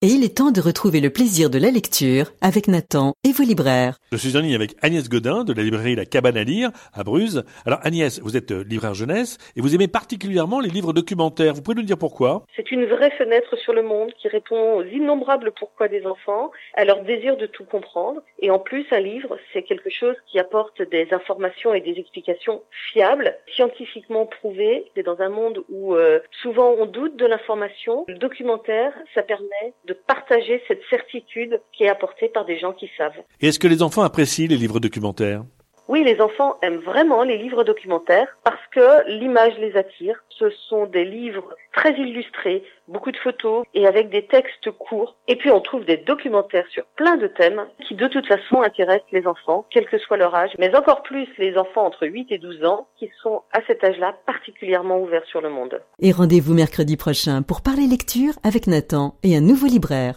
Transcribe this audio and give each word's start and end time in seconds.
et 0.00 0.06
il 0.06 0.22
est 0.22 0.36
temps 0.36 0.52
de 0.52 0.60
retrouver 0.60 1.00
le 1.00 1.10
plaisir 1.10 1.50
de 1.50 1.58
la 1.58 1.72
lecture 1.72 2.26
avec 2.40 2.68
Nathan 2.68 3.14
et 3.24 3.32
vos 3.32 3.42
libraires. 3.42 3.98
Je 4.12 4.16
suis 4.16 4.36
en 4.36 4.40
ligne 4.40 4.54
avec 4.54 4.76
Agnès 4.80 5.08
Godin 5.08 5.42
de 5.42 5.52
la 5.52 5.64
librairie 5.64 5.96
La 5.96 6.04
Cabane 6.04 6.36
à 6.36 6.44
lire 6.44 6.70
à 6.94 7.02
Bruges. 7.02 7.42
Alors 7.66 7.80
Agnès, 7.82 8.20
vous 8.20 8.36
êtes 8.36 8.52
euh, 8.52 8.62
libraire 8.62 8.94
jeunesse 8.94 9.38
et 9.56 9.60
vous 9.60 9.74
aimez 9.74 9.88
particulièrement 9.88 10.60
les 10.60 10.68
livres 10.68 10.92
documentaires. 10.92 11.52
Vous 11.52 11.62
pouvez 11.62 11.74
nous 11.74 11.82
dire 11.82 11.98
pourquoi? 11.98 12.44
C'est 12.54 12.70
une 12.70 12.84
vraie 12.84 13.10
fenêtre 13.10 13.56
sur 13.56 13.72
le 13.72 13.82
monde 13.82 14.12
qui 14.16 14.28
répond 14.28 14.76
aux 14.76 14.84
innombrables 14.84 15.50
pourquoi 15.58 15.88
des 15.88 16.06
enfants, 16.06 16.52
à 16.74 16.84
leur 16.84 17.02
désir 17.02 17.36
de 17.36 17.46
tout 17.46 17.64
comprendre. 17.64 18.22
Et 18.38 18.52
en 18.52 18.60
plus, 18.60 18.86
un 18.92 19.00
livre, 19.00 19.36
c'est 19.52 19.64
quelque 19.64 19.90
chose 19.90 20.14
qui 20.28 20.38
apporte 20.38 20.80
des 20.80 21.08
informations 21.10 21.74
et 21.74 21.80
des 21.80 21.98
explications 21.98 22.62
fiables, 22.92 23.36
scientifiquement 23.52 24.26
prouvées. 24.26 24.84
C'est 24.94 25.02
dans 25.02 25.20
un 25.20 25.28
monde 25.28 25.64
où 25.68 25.96
euh, 25.96 26.20
souvent 26.40 26.76
on 26.78 26.86
doute 26.86 27.16
de 27.16 27.26
l'information. 27.26 28.04
Le 28.06 28.14
documentaire, 28.14 28.92
ça 29.12 29.24
permet 29.24 29.74
de 29.88 29.94
partager 29.94 30.62
cette 30.68 30.82
certitude 30.90 31.60
qui 31.72 31.84
est 31.84 31.88
apportée 31.88 32.28
par 32.28 32.44
des 32.44 32.58
gens 32.58 32.72
qui 32.72 32.90
savent. 32.96 33.12
Et 33.40 33.48
est-ce 33.48 33.58
que 33.58 33.66
les 33.66 33.82
enfants 33.82 34.02
apprécient 34.02 34.46
les 34.46 34.56
livres 34.56 34.80
documentaires? 34.80 35.42
Oui, 35.88 36.04
les 36.04 36.20
enfants 36.20 36.58
aiment 36.60 36.80
vraiment 36.80 37.22
les 37.22 37.38
livres 37.38 37.64
documentaires 37.64 38.36
parce 38.44 38.60
que 38.72 39.08
l'image 39.08 39.56
les 39.58 39.74
attire. 39.74 40.22
Ce 40.28 40.50
sont 40.68 40.84
des 40.84 41.04
livres 41.04 41.56
très 41.72 41.92
illustrés, 41.92 42.62
beaucoup 42.88 43.10
de 43.10 43.16
photos 43.16 43.64
et 43.72 43.86
avec 43.86 44.10
des 44.10 44.26
textes 44.26 44.70
courts. 44.70 45.16
Et 45.28 45.36
puis 45.36 45.50
on 45.50 45.60
trouve 45.60 45.84
des 45.86 45.96
documentaires 45.96 46.66
sur 46.70 46.84
plein 46.96 47.16
de 47.16 47.26
thèmes 47.26 47.66
qui 47.86 47.94
de 47.94 48.06
toute 48.06 48.26
façon 48.26 48.60
intéressent 48.62 49.10
les 49.12 49.26
enfants, 49.26 49.64
quel 49.70 49.86
que 49.86 49.98
soit 49.98 50.18
leur 50.18 50.34
âge, 50.34 50.50
mais 50.58 50.74
encore 50.76 51.02
plus 51.02 51.26
les 51.38 51.56
enfants 51.56 51.86
entre 51.86 52.06
8 52.06 52.32
et 52.32 52.38
12 52.38 52.64
ans 52.64 52.86
qui 52.98 53.10
sont 53.22 53.42
à 53.52 53.60
cet 53.66 53.82
âge-là 53.82 54.14
particulièrement 54.26 54.98
ouverts 55.00 55.24
sur 55.26 55.40
le 55.40 55.48
monde. 55.48 55.80
Et 56.00 56.12
rendez-vous 56.12 56.54
mercredi 56.54 56.96
prochain 56.96 57.42
pour 57.42 57.62
parler 57.62 57.86
lecture 57.86 58.34
avec 58.44 58.66
Nathan 58.66 59.14
et 59.22 59.36
un 59.36 59.40
nouveau 59.40 59.66
libraire. 59.66 60.16